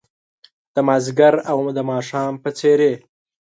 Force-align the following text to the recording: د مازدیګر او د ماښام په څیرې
د 0.73 0.75
مازدیګر 0.87 1.33
او 1.51 1.57
د 1.77 1.79
ماښام 1.91 2.33
په 2.43 2.49
څیرې 2.57 2.93